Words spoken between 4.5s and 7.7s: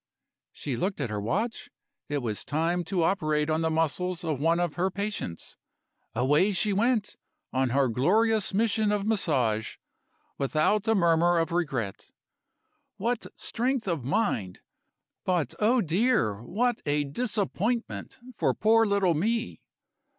of her patients. Away she went, on